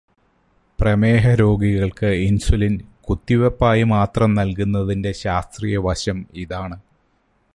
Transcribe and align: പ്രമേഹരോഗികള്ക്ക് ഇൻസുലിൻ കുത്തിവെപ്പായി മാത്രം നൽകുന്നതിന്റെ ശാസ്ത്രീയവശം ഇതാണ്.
പ്രമേഹരോഗികള്ക്ക് 0.79 2.05
ഇൻസുലിൻ 2.05 2.75
കുത്തിവെപ്പായി 3.01 3.83
മാത്രം 3.83 4.33
നൽകുന്നതിന്റെ 4.35 5.11
ശാസ്ത്രീയവശം 5.11 6.25
ഇതാണ്. 6.35 6.77